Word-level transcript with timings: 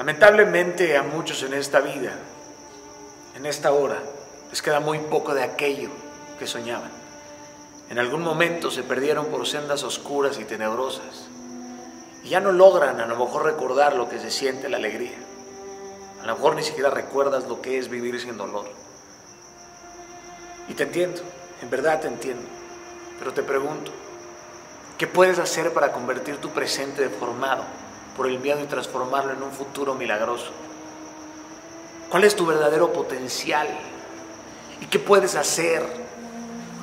Lamentablemente 0.00 0.96
a 0.96 1.02
muchos 1.02 1.42
en 1.42 1.52
esta 1.52 1.80
vida, 1.80 2.12
en 3.36 3.44
esta 3.44 3.70
hora, 3.70 3.98
les 4.48 4.62
queda 4.62 4.80
muy 4.80 4.98
poco 4.98 5.34
de 5.34 5.42
aquello 5.42 5.90
que 6.38 6.46
soñaban. 6.46 6.90
En 7.90 7.98
algún 7.98 8.22
momento 8.22 8.70
se 8.70 8.82
perdieron 8.82 9.26
por 9.26 9.46
sendas 9.46 9.82
oscuras 9.82 10.38
y 10.38 10.46
tenebrosas 10.46 11.28
y 12.24 12.30
ya 12.30 12.40
no 12.40 12.50
logran 12.50 12.98
a 12.98 13.04
lo 13.04 13.14
mejor 13.14 13.44
recordar 13.44 13.94
lo 13.94 14.08
que 14.08 14.18
se 14.18 14.30
siente 14.30 14.70
la 14.70 14.78
alegría. 14.78 15.18
A 16.22 16.26
lo 16.26 16.34
mejor 16.34 16.56
ni 16.56 16.62
siquiera 16.62 16.88
recuerdas 16.88 17.46
lo 17.46 17.60
que 17.60 17.76
es 17.76 17.90
vivir 17.90 18.18
sin 18.18 18.38
dolor. 18.38 18.70
Y 20.66 20.72
te 20.72 20.84
entiendo, 20.84 21.20
en 21.60 21.68
verdad 21.68 22.00
te 22.00 22.08
entiendo, 22.08 22.48
pero 23.18 23.34
te 23.34 23.42
pregunto, 23.42 23.92
¿qué 24.96 25.06
puedes 25.06 25.38
hacer 25.38 25.74
para 25.74 25.92
convertir 25.92 26.38
tu 26.38 26.48
presente 26.48 27.02
deformado 27.02 27.64
por 28.16 28.26
el 28.26 28.38
miedo 28.38 28.60
y 28.60 28.66
transformarlo 28.66 29.32
en 29.32 29.42
un 29.42 29.52
futuro 29.52 29.94
milagroso? 29.94 30.50
¿Cuál 32.10 32.24
es 32.24 32.34
tu 32.34 32.44
verdadero 32.44 32.92
potencial? 32.92 33.68
¿Y 34.80 34.86
qué 34.86 34.98
puedes 34.98 35.36
hacer 35.36 35.82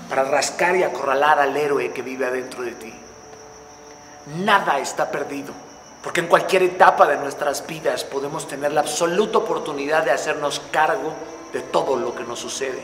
para 0.09 0.23
rascar 0.23 0.76
y 0.76 0.84
acorralar 0.84 1.40
al 1.40 1.55
héroe 1.58 1.91
que 1.91 2.02
vive 2.02 2.26
adentro 2.26 2.63
de 2.63 2.72
ti? 2.72 2.94
Nada 4.38 4.80
está 4.80 5.09
perdido, 5.12 5.53
porque 6.03 6.22
en 6.22 6.27
cualquier 6.27 6.63
etapa 6.63 7.08
de 7.08 7.17
nuestras 7.17 7.66
vidas 7.66 8.03
podemos 8.03 8.48
tener 8.48 8.72
la 8.72 8.81
absoluta 8.81 9.38
oportunidad 9.38 10.03
de 10.03 10.12
hacernos 10.12 10.62
cargo 10.72 11.14
de 11.54 11.62
todo 11.62 11.96
lo 11.96 12.14
que 12.14 12.24
nos 12.24 12.40
sucede. 12.40 12.84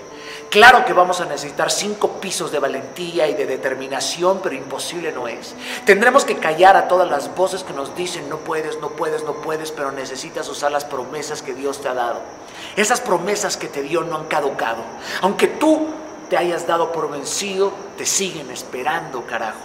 Claro 0.50 0.86
que 0.86 0.94
vamos 0.94 1.20
a 1.20 1.26
necesitar 1.26 1.72
cinco 1.72 2.20
pisos 2.20 2.52
de 2.52 2.60
valentía 2.60 3.28
y 3.28 3.34
de 3.34 3.46
determinación, 3.46 4.40
pero 4.42 4.56
imposible 4.56 5.12
no 5.12 5.28
es. 5.28 5.56
Tendremos 5.86 6.26
que 6.26 6.38
callar 6.38 6.78
a 6.78 6.88
todas 6.88 7.10
las 7.10 7.34
voces 7.36 7.64
que 7.64 7.74
nos 7.74 7.96
dicen 7.96 8.30
no 8.30 8.38
puedes, 8.38 8.80
no 8.80 8.90
puedes, 8.92 9.24
no 9.24 9.34
puedes, 9.34 9.72
pero 9.72 9.92
necesitas 9.92 10.48
usar 10.48 10.72
las 10.72 10.86
promesas 10.86 11.42
que 11.42 11.54
Dios 11.54 11.82
te 11.82 11.90
ha 11.90 11.94
dado. 11.94 12.22
Esas 12.76 13.02
promesas 13.02 13.58
que 13.58 13.68
te 13.68 13.82
dio 13.82 14.02
no 14.02 14.16
han 14.16 14.26
caducado. 14.26 14.84
Aunque 15.22 15.48
tú 15.48 15.88
te 16.30 16.38
hayas 16.38 16.66
dado 16.68 16.92
por 16.92 17.12
vencido, 17.12 17.74
te 17.98 18.06
siguen 18.06 18.50
esperando, 18.52 19.26
carajo. 19.26 19.58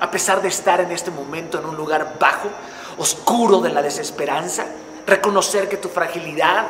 A 0.00 0.10
pesar 0.10 0.42
de 0.42 0.48
estar 0.48 0.80
en 0.80 0.92
este 0.92 1.10
momento 1.10 1.58
en 1.58 1.64
un 1.64 1.76
lugar 1.76 2.16
bajo, 2.20 2.48
oscuro 2.98 3.60
de 3.60 3.70
la 3.70 3.82
desesperanza, 3.82 4.66
reconocer 5.06 5.68
que 5.68 5.78
tu 5.78 5.88
fragilidad 5.88 6.66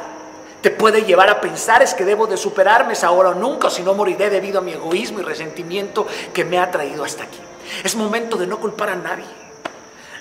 te 0.60 0.70
puede 0.70 1.02
llevar 1.04 1.30
a 1.30 1.40
pensar 1.40 1.82
es 1.82 1.94
que 1.94 2.04
debo 2.04 2.26
de 2.26 2.36
superarme 2.36 2.94
es 2.94 3.04
ahora 3.04 3.30
o 3.30 3.34
nunca, 3.34 3.70
si 3.70 3.82
no 3.82 3.94
moriré 3.94 4.30
debido 4.30 4.58
a 4.58 4.62
mi 4.62 4.72
egoísmo 4.72 5.20
y 5.20 5.22
resentimiento 5.22 6.06
que 6.32 6.44
me 6.44 6.58
ha 6.58 6.70
traído 6.70 7.04
hasta 7.04 7.24
aquí. 7.24 7.38
Es 7.84 7.94
momento 7.94 8.36
de 8.36 8.46
no 8.46 8.58
culpar 8.58 8.90
a 8.90 8.96
nadie. 8.96 9.24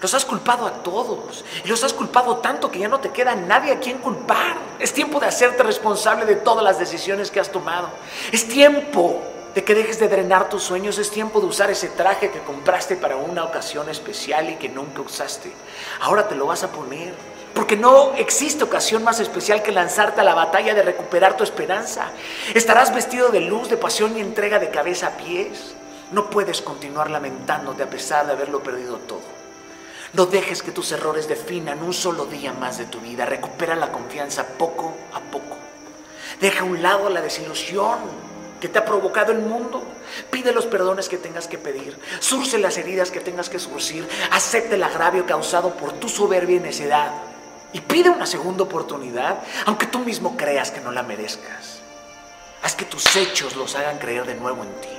Los 0.02 0.14
has 0.14 0.26
culpado 0.26 0.68
a 0.68 0.84
todos 0.84 1.44
y 1.64 1.68
los 1.68 1.84
has 1.84 1.94
culpado 1.94 2.38
tanto 2.38 2.70
que 2.70 2.80
ya 2.80 2.88
no 2.88 3.00
te 3.00 3.10
queda 3.10 3.36
nadie 3.36 3.72
a 3.72 3.80
quien 3.80 3.98
culpar. 4.00 4.58
Es 4.78 4.94
tiempo 4.94 5.20
de 5.20 5.28
hacerte 5.28 5.64
responsable 5.64 6.26
de 6.26 6.36
todas 6.36 6.64
las 6.64 6.78
decisiones 6.78 7.32
que 7.32 7.40
has 7.40 7.52
tomado. 7.52 7.90
Es 8.32 8.48
tiempo 8.48 9.22
de 9.56 9.64
que 9.64 9.74
dejes 9.74 10.00
de 10.00 10.10
drenar 10.10 10.50
tus 10.50 10.64
sueños. 10.64 10.98
Es 10.98 11.10
tiempo 11.10 11.40
de 11.40 11.48
usar 11.48 11.72
ese 11.72 11.88
traje 11.88 12.30
que 12.30 12.42
compraste 12.42 12.98
para 12.98 13.16
una 13.16 13.46
ocasión 13.46 13.90
especial 13.90 14.50
y 14.50 14.56
que 14.56 14.68
nunca 14.70 15.02
usaste. 15.02 15.52
Ahora 16.02 16.28
te 16.28 16.36
lo 16.36 16.46
vas 16.46 16.64
a 16.64 16.72
poner. 16.72 17.14
Porque 17.54 17.78
no 17.78 18.14
existe 18.16 18.66
ocasión 18.66 19.06
más 19.06 19.22
especial 19.22 19.64
que 19.64 19.72
lanzarte 19.72 20.20
a 20.20 20.26
la 20.26 20.36
batalla 20.36 20.74
de 20.74 20.84
recuperar 20.84 21.38
tu 21.38 21.46
esperanza. 21.46 22.12
Estarás 22.54 22.94
vestido 22.94 23.30
de 23.30 23.40
luz, 23.40 23.70
de 23.70 23.78
pasión 23.78 24.18
y 24.18 24.20
entrega 24.20 24.60
de 24.60 24.70
cabeza 24.70 25.08
a 25.08 25.12
pies. 25.12 25.74
No 26.12 26.30
puedes 26.30 26.62
continuar 26.62 27.10
lamentándote 27.10 27.84
a 27.84 27.90
pesar 27.90 28.26
de 28.28 28.34
haberlo 28.34 28.62
perdido 28.62 28.98
todo. 28.98 29.24
No 30.12 30.26
dejes 30.26 30.64
que 30.64 30.74
tus 30.74 30.92
errores 30.92 31.30
definan 31.30 31.82
un 31.82 31.94
solo 31.94 32.26
día 32.26 32.52
más 32.52 32.78
de 32.78 32.86
tu 32.88 33.00
vida. 33.00 33.26
Recupera 33.26 33.78
la 33.78 33.90
confianza 33.90 34.46
poco 34.58 34.94
a 35.14 35.22
poco. 35.22 35.56
Deja 36.42 36.60
a 36.60 36.66
un 36.66 36.82
lado 36.82 37.10
la 37.10 37.22
desilusión 37.22 38.35
que 38.66 38.70
te 38.70 38.80
ha 38.80 38.86
provocado 38.86 39.32
el 39.32 39.42
mundo. 39.42 39.84
Pide 40.32 40.52
los 40.52 40.66
perdones 40.66 41.08
que 41.08 41.20
tengas 41.20 41.48
que 41.48 41.60
pedir. 41.60 42.00
Surce 42.20 42.58
las 42.58 42.80
heridas 42.80 43.12
que 43.12 43.20
tengas 43.20 43.48
que 43.48 43.60
surcir. 43.60 44.10
Acepte 44.32 44.74
el 44.74 44.82
agravio 44.82 45.28
causado 45.28 45.76
por 45.76 45.94
tu 45.94 46.10
soberbia 46.10 46.56
y 46.56 46.60
necedad 46.60 47.12
y 47.74 47.82
pide 47.82 48.10
una 48.10 48.26
segunda 48.26 48.64
oportunidad, 48.64 49.38
aunque 49.68 49.86
tú 49.86 50.00
mismo 50.00 50.36
creas 50.36 50.72
que 50.72 50.82
no 50.82 50.92
la 50.92 51.04
merezcas. 51.04 51.82
Haz 52.64 52.74
que 52.74 52.86
tus 52.86 53.16
hechos 53.16 53.56
los 53.56 53.76
hagan 53.76 54.00
creer 54.00 54.26
de 54.26 54.34
nuevo 54.34 54.64
en 54.64 54.74
ti. 54.82 54.90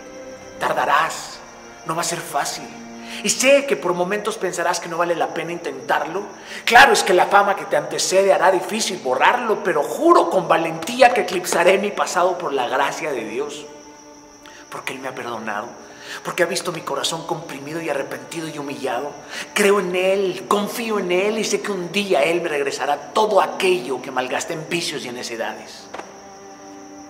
Tardarás, 0.60 1.40
no 1.86 1.96
va 1.96 2.02
a 2.02 2.04
ser 2.04 2.20
fácil. 2.20 2.68
Y 3.22 3.28
sé 3.30 3.66
que 3.66 3.76
por 3.76 3.94
momentos 3.94 4.38
pensarás 4.38 4.80
que 4.80 4.88
no 4.88 4.98
vale 4.98 5.14
la 5.14 5.32
pena 5.32 5.52
intentarlo. 5.52 6.24
Claro, 6.64 6.92
es 6.92 7.02
que 7.02 7.14
la 7.14 7.26
fama 7.26 7.56
que 7.56 7.64
te 7.66 7.76
antecede 7.76 8.32
hará 8.32 8.50
difícil 8.50 8.98
borrarlo, 8.98 9.62
pero 9.62 9.82
juro 9.82 10.30
con 10.30 10.48
valentía 10.48 11.12
que 11.12 11.22
eclipsaré 11.22 11.78
mi 11.78 11.90
pasado 11.90 12.38
por 12.38 12.52
la 12.52 12.68
gracia 12.68 13.10
de 13.12 13.24
Dios. 13.24 13.66
Porque 14.70 14.92
Él 14.92 15.00
me 15.00 15.08
ha 15.08 15.14
perdonado 15.14 15.86
porque 16.22 16.42
ha 16.42 16.46
visto 16.46 16.72
mi 16.72 16.80
corazón 16.82 17.26
comprimido 17.26 17.80
y 17.80 17.88
arrepentido 17.88 18.48
y 18.48 18.58
humillado. 18.58 19.10
Creo 19.54 19.80
en 19.80 19.94
Él, 19.94 20.44
confío 20.48 20.98
en 20.98 21.12
Él 21.12 21.38
y 21.38 21.44
sé 21.44 21.60
que 21.60 21.72
un 21.72 21.90
día 21.92 22.22
Él 22.22 22.40
me 22.40 22.48
regresará 22.48 23.12
todo 23.12 23.40
aquello 23.40 24.00
que 24.00 24.10
malgasté 24.10 24.54
en 24.54 24.68
vicios 24.68 25.04
y 25.04 25.08
en 25.08 25.16
necedades. 25.16 25.88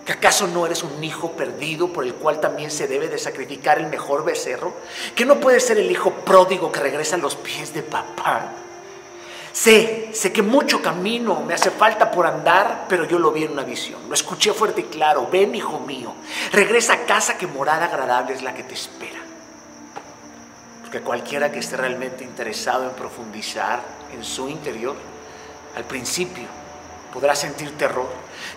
¿Que 0.07 0.13
acaso 0.13 0.47
no 0.47 0.65
eres 0.65 0.83
un 0.83 1.03
hijo 1.03 1.33
perdido 1.33 1.91
por 1.91 2.05
el 2.05 2.13
cual 2.13 2.39
también 2.39 2.71
se 2.71 2.87
debe 2.87 3.09
de 3.09 3.17
sacrificar 3.17 3.77
el 3.77 3.87
mejor 3.87 4.23
becerro? 4.23 4.73
¿Que 5.13 5.25
no 5.25 5.37
puedes 5.41 5.67
ser 5.67 5.77
el 5.79 5.91
hijo 5.91 6.11
pródigo 6.11 6.71
que 6.71 6.79
regresa 6.79 7.17
a 7.17 7.19
los 7.19 7.35
pies 7.35 7.73
de 7.73 7.83
papá? 7.83 8.53
Sé, 9.51 10.11
sé 10.13 10.31
que 10.31 10.41
mucho 10.41 10.81
camino 10.81 11.41
me 11.41 11.53
hace 11.53 11.71
falta 11.71 12.09
por 12.09 12.25
andar, 12.25 12.85
pero 12.87 13.03
yo 13.03 13.19
lo 13.19 13.33
vi 13.33 13.43
en 13.43 13.51
una 13.51 13.63
visión. 13.63 13.99
Lo 14.07 14.13
escuché 14.13 14.53
fuerte 14.53 14.79
y 14.79 14.83
claro. 14.85 15.27
Ven, 15.29 15.53
hijo 15.53 15.81
mío, 15.81 16.13
regresa 16.53 16.93
a 16.93 17.05
casa 17.05 17.37
que 17.37 17.45
morada 17.45 17.87
agradable 17.87 18.33
es 18.33 18.41
la 18.41 18.53
que 18.53 18.63
te 18.63 18.75
espera. 18.75 19.19
Porque 20.83 21.01
cualquiera 21.01 21.51
que 21.51 21.59
esté 21.59 21.75
realmente 21.75 22.23
interesado 22.23 22.85
en 22.85 22.91
profundizar 22.91 23.81
en 24.13 24.23
su 24.23 24.47
interior, 24.47 24.95
al 25.75 25.83
principio 25.83 26.45
podrá 27.17 27.35
sentir 27.35 27.75
terror. 27.79 28.07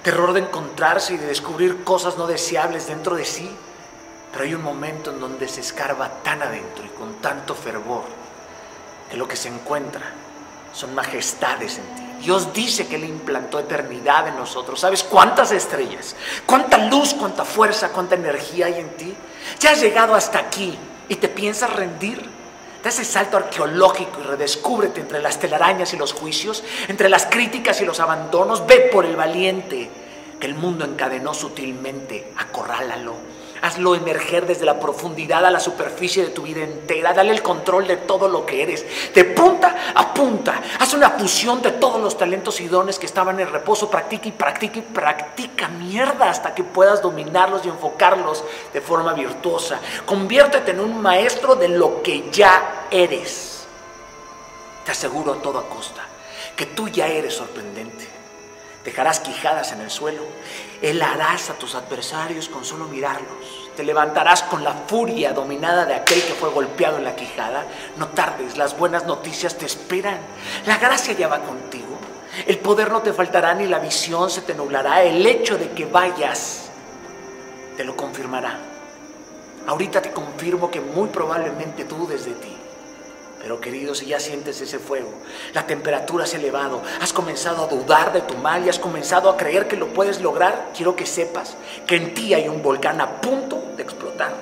Terror 0.03 0.35
de 0.35 0.41
encontrarse 0.41 1.15
y 1.15 1.17
de 1.17 1.25
descubrir 1.25 1.83
cosas 1.83 2.19
no 2.19 2.27
deseables 2.27 2.89
dentro 2.89 3.17
de 3.17 3.25
sí. 3.25 3.51
Pero 4.31 4.45
hay 4.45 4.53
un 4.53 4.63
momento 4.63 5.11
en 5.11 5.19
donde 5.19 5.49
se 5.49 5.63
escarba 5.63 6.11
tan 6.23 6.43
adentro 6.43 6.85
y 6.85 6.89
con 6.91 7.15
tanto 7.23 7.55
fervor 7.55 8.03
que 9.11 9.17
lo 9.17 9.27
que 9.27 9.37
se 9.37 9.49
encuentra 9.49 10.03
son 10.75 10.95
majestades 10.95 11.79
en 11.79 11.85
ti. 11.95 12.25
Dios 12.27 12.53
dice 12.53 12.87
que 12.87 12.97
Él 12.97 13.05
implantó 13.05 13.59
eternidad 13.59 14.29
en 14.29 14.37
nosotros. 14.37 14.79
¿Sabes 14.79 15.05
cuántas 15.05 15.53
estrellas? 15.53 16.15
¿Cuánta 16.45 16.77
luz, 16.77 17.15
cuánta 17.15 17.47
fuerza, 17.47 17.89
cuánta 17.89 18.15
energía 18.15 18.67
hay 18.67 18.75
en 18.75 18.91
ti? 18.91 19.17
Ya 19.59 19.71
has 19.71 19.81
llegado 19.81 20.15
hasta 20.15 20.39
aquí 20.39 20.79
y 21.09 21.17
te 21.17 21.29
piensas 21.29 21.73
rendir. 21.73 22.29
Da 22.83 22.89
ese 22.89 23.05
salto 23.05 23.37
arqueológico 23.37 24.21
y 24.21 24.25
redescúbrete 24.25 25.01
entre 25.01 25.21
las 25.21 25.39
telarañas 25.39 25.93
y 25.93 25.97
los 25.97 26.13
juicios, 26.13 26.65
entre 26.89 27.09
las 27.09 27.27
críticas 27.27 27.81
y 27.81 27.85
los 27.85 28.01
abandonos. 28.01 28.67
Ve 28.67 28.89
por 28.93 29.05
el 29.05 29.17
valiente 29.17 29.91
que 30.39 30.47
el 30.47 30.55
mundo 30.55 30.85
encadenó 30.85 31.35
sutilmente. 31.35 32.33
Acorrálalo 32.37 33.40
Hazlo 33.63 33.95
emerger 33.95 34.47
desde 34.47 34.65
la 34.65 34.81
profundidad 34.81 35.45
a 35.45 35.51
la 35.51 35.61
superficie 35.61 36.25
de 36.25 36.31
tu 36.31 36.43
vida 36.43 36.63
entera. 36.63 37.13
Dale 37.13 37.33
el 37.33 37.43
control 37.43 37.87
de 37.87 37.97
todo 37.97 38.29
lo 38.29 38.47
que 38.47 38.63
eres. 38.63 38.85
De 39.15 39.25
punta 39.25 39.93
a 39.95 40.15
punta. 40.15 40.63
Haz 40.79 40.95
una 40.95 41.11
fusión 41.11 41.63
de 41.63 41.73
todos 41.73 42.01
los 42.01 42.17
talentos 42.17 42.61
y 42.61 42.69
dones 42.69 42.99
que 42.99 43.07
estaban 43.07 43.39
en 43.41 43.51
reposo. 43.51 43.91
Practica 43.91 44.29
y 44.29 44.33
practica 44.33 44.79
y 44.79 44.83
practica 44.83 45.69
mierda 45.69 46.31
hasta 46.31 46.55
que 46.55 46.65
puedas 46.65 47.03
dominarlos 47.03 47.65
y 47.65 47.69
enfocarlos 47.69 48.45
de 48.73 48.81
forma 48.81 49.13
virtuosa. 49.13 49.81
Conviértete 50.07 50.71
en 50.71 50.81
un 50.81 51.01
maestro 51.01 51.55
de 51.55 51.69
lo 51.69 52.03
que 52.03 52.31
ya 52.31 52.87
eres. 52.91 53.67
Te 54.85 54.93
aseguro 54.93 55.35
a 55.35 55.43
toda 55.43 55.63
costa 55.63 56.03
que 56.57 56.67
tú 56.67 56.89
ya 56.89 57.07
eres 57.07 57.35
sorprendente. 57.35 58.20
Dejarás 58.85 59.21
quijadas 59.21 59.73
en 59.73 59.83
el 59.83 59.91
suelo. 59.91 60.23
Helarás 60.81 61.51
a 61.51 61.55
tus 61.55 61.75
adversarios 61.75 62.49
con 62.49 62.65
solo 62.65 62.87
mirarlos. 62.87 63.71
Te 63.77 63.85
levantarás 63.85 64.43
con 64.45 64.65
la 64.65 64.73
furia 64.73 65.33
dominada 65.33 65.85
de 65.85 65.95
aquel 65.95 66.23
que 66.23 66.35
fue 66.35 66.51
golpeado 66.51 66.97
en 66.97 67.05
la 67.05 67.15
quijada. 67.15 67.65
No 67.97 68.09
tardes, 68.09 68.57
las 68.57 68.77
buenas 68.77 69.05
noticias 69.05 69.57
te 69.59 69.67
esperan. 69.67 70.19
La 70.67 70.79
gracia 70.79 71.13
ya 71.13 71.29
va 71.29 71.41
contigo. 71.41 71.99
El 72.47 72.59
poder 72.59 72.91
no 72.91 73.03
te 73.03 73.13
faltará 73.13 73.55
ni 73.55 73.67
la 73.67 73.79
visión 73.79 74.31
se 74.31 74.43
te 74.43 74.55
nublará. 74.55 75.03
El 75.03 75.27
hecho 75.27 75.59
de 75.59 75.71
que 75.73 75.85
vayas 75.85 76.71
te 77.77 77.85
lo 77.85 77.97
confirmará. 77.97 78.59
Ahorita 79.67 80.01
te 80.01 80.11
confirmo 80.11 80.71
que 80.71 80.81
muy 80.81 81.09
probablemente 81.09 81.85
dudes 81.85 82.25
de 82.25 82.33
ti. 82.33 82.60
Pero 83.41 83.59
querido, 83.59 83.95
si 83.95 84.07
ya 84.07 84.21
sientes 84.21 84.61
ese 84.61 84.79
fuego, 84.79 85.09
la 85.55 85.67
temperatura 85.67 86.27
se 86.27 86.37
ha 86.37 86.41
elevado, 86.41 86.83
has 87.01 87.13
comenzado 87.13 87.65
a 87.65 87.69
dudar 87.69 88.13
de 88.13 88.21
tu 88.21 88.37
mal 88.37 88.65
y 88.65 88.69
has 88.69 88.79
comenzado 88.79 89.31
a 89.31 89.37
creer 89.37 89.67
que 89.67 89.77
lo 89.77 89.89
puedes 89.89 90.21
lograr, 90.21 90.73
quiero 90.77 90.95
que 90.95 91.07
sepas 91.07 91.57
que 91.87 91.97
en 91.97 92.13
ti 92.13 92.35
hay 92.35 92.49
un 92.49 92.63
volcán 92.63 93.01
a 93.01 93.21
punto 93.21 93.63
de 93.77 93.83
explotar. 93.83 94.35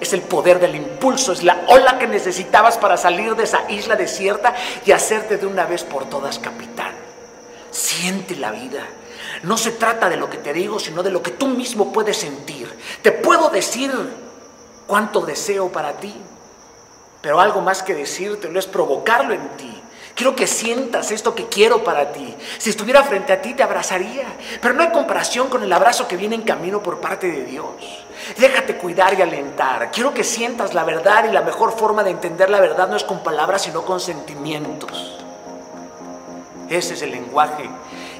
Es 0.00 0.14
el 0.14 0.22
poder 0.22 0.60
del 0.60 0.76
impulso, 0.76 1.32
es 1.32 1.42
la 1.42 1.64
ola 1.66 1.98
que 1.98 2.06
necesitabas 2.06 2.78
para 2.78 2.96
salir 2.96 3.34
de 3.36 3.44
esa 3.44 3.70
isla 3.70 3.96
desierta 3.96 4.54
y 4.86 4.92
hacerte 4.92 5.36
de 5.36 5.46
una 5.46 5.66
vez 5.66 5.84
por 5.84 6.08
todas 6.08 6.38
capitán. 6.38 6.94
siente 7.70 8.34
la 8.36 8.50
vida. 8.50 8.86
No 9.42 9.58
se 9.58 9.72
trata 9.72 10.08
de 10.08 10.16
lo 10.16 10.30
que 10.30 10.38
te 10.38 10.54
digo, 10.54 10.78
sino 10.78 11.02
de 11.02 11.10
lo 11.10 11.22
que 11.22 11.32
tú 11.32 11.48
mismo 11.48 11.92
puedes 11.92 12.16
sentir. 12.16 12.72
Te 13.02 13.12
puedo 13.12 13.50
decir 13.50 13.92
cuánto 14.86 15.20
deseo 15.20 15.70
para 15.70 15.92
ti, 15.92 16.14
pero 17.20 17.40
algo 17.40 17.60
más 17.60 17.82
que 17.82 17.94
decírtelo 17.94 18.58
es 18.58 18.66
provocarlo 18.66 19.34
en 19.34 19.48
ti. 19.56 19.82
Quiero 20.18 20.34
que 20.34 20.48
sientas 20.48 21.12
esto 21.12 21.32
que 21.32 21.46
quiero 21.46 21.84
para 21.84 22.10
ti. 22.10 22.34
Si 22.58 22.70
estuviera 22.70 23.04
frente 23.04 23.32
a 23.32 23.40
ti 23.40 23.54
te 23.54 23.62
abrazaría, 23.62 24.26
pero 24.60 24.74
no 24.74 24.82
hay 24.82 24.90
comparación 24.90 25.48
con 25.48 25.62
el 25.62 25.72
abrazo 25.72 26.08
que 26.08 26.16
viene 26.16 26.34
en 26.34 26.42
camino 26.42 26.82
por 26.82 27.00
parte 27.00 27.30
de 27.30 27.44
Dios. 27.44 27.66
Déjate 28.36 28.76
cuidar 28.78 29.16
y 29.16 29.22
alentar. 29.22 29.92
Quiero 29.92 30.12
que 30.12 30.24
sientas 30.24 30.74
la 30.74 30.82
verdad 30.82 31.24
y 31.28 31.32
la 31.32 31.42
mejor 31.42 31.70
forma 31.70 32.02
de 32.02 32.10
entender 32.10 32.50
la 32.50 32.60
verdad 32.60 32.88
no 32.88 32.96
es 32.96 33.04
con 33.04 33.22
palabras, 33.22 33.62
sino 33.62 33.82
con 33.82 34.00
sentimientos. 34.00 35.20
Ese 36.68 36.94
es 36.94 37.02
el 37.02 37.12
lenguaje 37.12 37.70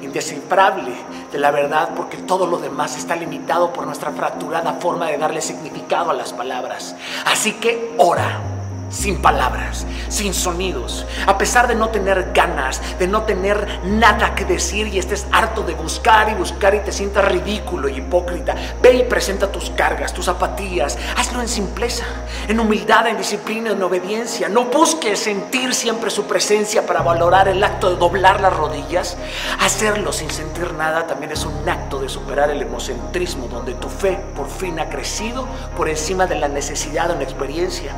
indescifrable 0.00 0.92
de 1.32 1.38
la 1.38 1.50
verdad 1.50 1.90
porque 1.96 2.18
todo 2.18 2.46
lo 2.46 2.58
demás 2.58 2.96
está 2.96 3.16
limitado 3.16 3.72
por 3.72 3.84
nuestra 3.84 4.12
fracturada 4.12 4.74
forma 4.74 5.08
de 5.08 5.18
darle 5.18 5.40
significado 5.40 6.10
a 6.12 6.14
las 6.14 6.32
palabras. 6.32 6.94
Así 7.24 7.54
que 7.54 7.92
ora 7.98 8.57
sin 8.90 9.20
palabras, 9.20 9.86
sin 10.08 10.32
sonidos, 10.34 11.06
a 11.26 11.36
pesar 11.36 11.68
de 11.68 11.74
no 11.74 11.88
tener 11.88 12.32
ganas, 12.32 12.80
de 12.98 13.06
no 13.06 13.22
tener 13.22 13.80
nada 13.84 14.34
que 14.34 14.44
decir 14.44 14.88
y 14.88 14.98
estés 14.98 15.26
harto 15.32 15.62
de 15.62 15.74
buscar 15.74 16.28
y 16.30 16.34
buscar 16.34 16.74
y 16.74 16.80
te 16.80 16.92
sientas 16.92 17.26
ridículo 17.26 17.88
y 17.88 17.98
hipócrita, 17.98 18.54
ve 18.82 18.94
y 18.94 19.02
presenta 19.04 19.50
tus 19.52 19.70
cargas, 19.70 20.12
tus 20.12 20.28
apatías, 20.28 20.98
hazlo 21.16 21.40
en 21.40 21.48
simpleza, 21.48 22.04
en 22.48 22.60
humildad, 22.60 23.06
en 23.08 23.18
disciplina, 23.18 23.72
en 23.72 23.82
obediencia. 23.82 24.48
No 24.48 24.64
busques 24.64 25.18
sentir 25.18 25.74
siempre 25.74 26.10
su 26.10 26.26
presencia 26.26 26.86
para 26.86 27.02
valorar 27.02 27.48
el 27.48 27.62
acto 27.62 27.90
de 27.90 27.96
doblar 27.96 28.40
las 28.40 28.56
rodillas. 28.56 29.16
Hacerlo 29.60 30.12
sin 30.12 30.30
sentir 30.30 30.72
nada 30.74 31.06
también 31.06 31.32
es 31.32 31.44
un 31.44 31.68
acto 31.68 31.98
de 32.00 32.08
superar 32.08 32.50
el 32.50 32.62
egocentrismo, 32.62 33.48
donde 33.48 33.74
tu 33.74 33.88
fe 33.88 34.18
por 34.34 34.48
fin 34.48 34.80
ha 34.80 34.88
crecido 34.88 35.46
por 35.76 35.88
encima 35.88 36.26
de 36.26 36.36
la 36.36 36.48
necesidad 36.48 37.08
de 37.08 37.14
una 37.14 37.24
experiencia 37.24 37.92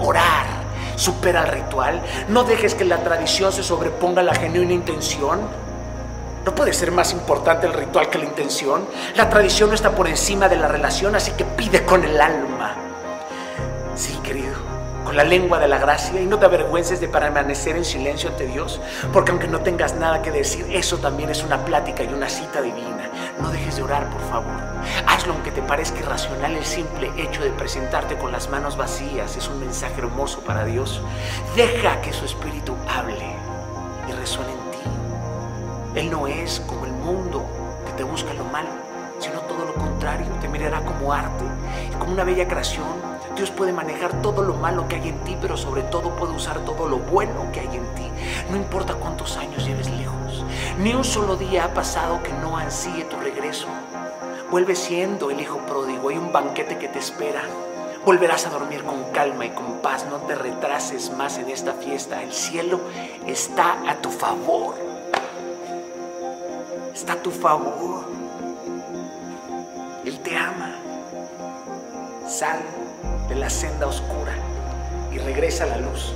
orar. 0.00 0.46
Supera 0.96 1.42
el 1.42 1.48
ritual. 1.48 2.02
No 2.28 2.44
dejes 2.44 2.74
que 2.74 2.84
la 2.84 2.98
tradición 2.98 3.52
se 3.52 3.62
sobreponga 3.62 4.20
a 4.20 4.24
la 4.24 4.34
genuina 4.34 4.72
intención. 4.72 5.40
No 6.44 6.54
puede 6.54 6.72
ser 6.72 6.92
más 6.92 7.12
importante 7.12 7.66
el 7.66 7.72
ritual 7.72 8.08
que 8.10 8.18
la 8.18 8.24
intención. 8.24 8.86
La 9.14 9.28
tradición 9.28 9.68
no 9.68 9.74
está 9.74 9.90
por 9.94 10.08
encima 10.08 10.48
de 10.48 10.56
la 10.56 10.66
relación, 10.66 11.14
así 11.14 11.32
que 11.32 11.44
pide 11.44 11.84
con 11.84 12.04
el 12.04 12.20
alma. 12.20 12.74
Sí, 13.94 14.18
querido, 14.22 14.54
con 15.04 15.16
la 15.16 15.24
lengua 15.24 15.58
de 15.58 15.68
la 15.68 15.78
gracia 15.78 16.20
y 16.20 16.26
no 16.26 16.38
te 16.38 16.46
avergüences 16.46 17.00
de 17.00 17.08
permanecer 17.08 17.76
en 17.76 17.84
silencio 17.84 18.30
ante 18.30 18.46
Dios, 18.46 18.80
porque 19.12 19.30
aunque 19.30 19.48
no 19.48 19.60
tengas 19.60 19.94
nada 19.94 20.22
que 20.22 20.30
decir, 20.30 20.66
eso 20.72 20.98
también 20.98 21.30
es 21.30 21.42
una 21.42 21.64
plática 21.64 22.02
y 22.02 22.08
una 22.08 22.28
cita 22.28 22.62
divina. 22.62 22.97
No 23.40 23.50
dejes 23.50 23.76
de 23.76 23.82
orar, 23.82 24.10
por 24.10 24.20
favor. 24.22 24.52
Hazlo 25.06 25.34
aunque 25.34 25.50
te 25.50 25.62
parezca 25.62 26.00
irracional 26.00 26.56
el 26.56 26.64
simple 26.64 27.12
hecho 27.16 27.42
de 27.42 27.50
presentarte 27.50 28.16
con 28.16 28.32
las 28.32 28.48
manos 28.48 28.76
vacías. 28.76 29.36
Es 29.36 29.48
un 29.48 29.60
mensaje 29.60 30.00
hermoso 30.00 30.40
para 30.40 30.64
Dios. 30.64 31.00
Deja 31.54 32.00
que 32.00 32.12
su 32.12 32.24
espíritu 32.24 32.74
hable 32.88 33.36
y 34.08 34.12
resuene 34.12 34.52
en 34.52 34.70
ti. 34.70 36.00
Él 36.00 36.10
no 36.10 36.26
es 36.26 36.60
como 36.60 36.86
el 36.86 36.92
mundo 36.92 37.44
que 37.86 37.92
te 37.92 38.04
busca 38.04 38.34
lo 38.34 38.44
malo, 38.44 38.70
sino 39.20 39.40
todo 39.40 39.64
lo 39.64 39.74
contrario. 39.74 40.26
Te 40.40 40.48
mirará 40.48 40.80
como 40.80 41.12
arte 41.12 41.44
y 41.92 41.94
como 41.94 42.12
una 42.12 42.24
bella 42.24 42.48
creación. 42.48 43.18
Dios 43.36 43.50
puede 43.52 43.72
manejar 43.72 44.20
todo 44.20 44.42
lo 44.42 44.54
malo 44.54 44.88
que 44.88 44.96
hay 44.96 45.10
en 45.10 45.18
ti, 45.20 45.36
pero 45.40 45.56
sobre 45.56 45.82
todo 45.82 46.10
puede 46.16 46.32
usar 46.32 46.58
todo 46.64 46.88
lo 46.88 46.98
bueno 46.98 47.52
que 47.52 47.60
hay 47.60 47.76
en 47.76 47.94
ti. 47.94 48.10
No 48.50 48.56
importa 48.56 48.94
cuántos 48.94 49.36
años 49.36 49.64
lleves 49.64 49.88
lejos, 49.90 50.44
ni 50.78 50.92
un 50.92 51.04
solo 51.04 51.36
día 51.36 51.66
ha 51.66 51.74
pasado 51.74 52.20
que 52.22 52.32
no 52.32 52.56
ansíe 52.56 53.04
tu 53.04 53.16
Vuelve 54.50 54.74
siendo 54.74 55.30
el 55.30 55.40
hijo 55.40 55.58
pródigo, 55.66 56.10
hay 56.10 56.18
un 56.18 56.32
banquete 56.32 56.76
que 56.78 56.88
te 56.88 56.98
espera. 56.98 57.42
Volverás 58.04 58.46
a 58.46 58.50
dormir 58.50 58.84
con 58.84 59.04
calma 59.12 59.46
y 59.46 59.50
con 59.50 59.80
paz, 59.80 60.06
no 60.10 60.18
te 60.18 60.34
retrases 60.34 61.10
más 61.12 61.38
en 61.38 61.48
esta 61.48 61.72
fiesta. 61.74 62.22
El 62.22 62.32
cielo 62.32 62.80
está 63.26 63.88
a 63.88 63.96
tu 63.96 64.10
favor. 64.10 64.74
Está 66.92 67.14
a 67.14 67.22
tu 67.22 67.30
favor. 67.30 68.04
Él 70.04 70.18
te 70.20 70.36
ama. 70.36 70.76
Sal 72.26 72.60
de 73.28 73.34
la 73.34 73.48
senda 73.48 73.86
oscura 73.86 74.34
y 75.10 75.18
regresa 75.18 75.64
a 75.64 75.68
la 75.68 75.78
luz. 75.78 76.12